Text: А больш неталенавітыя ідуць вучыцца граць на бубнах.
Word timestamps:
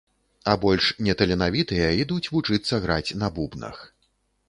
А 0.53 0.55
больш 0.63 0.87
неталенавітыя 1.09 1.93
ідуць 2.01 2.31
вучыцца 2.35 2.83
граць 2.87 3.15
на 3.25 3.33
бубнах. 3.41 3.89